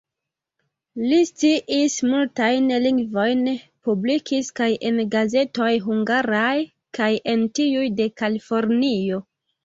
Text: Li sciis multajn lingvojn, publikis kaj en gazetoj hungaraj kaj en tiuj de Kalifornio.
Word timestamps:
Li 1.09 1.17
sciis 1.29 1.97
multajn 2.13 2.71
lingvojn, 2.85 3.43
publikis 3.89 4.49
kaj 4.59 4.69
en 4.89 4.97
gazetoj 5.15 5.67
hungaraj 5.83 6.55
kaj 6.99 7.11
en 7.35 7.45
tiuj 7.61 7.85
de 8.01 8.09
Kalifornio. 8.23 9.21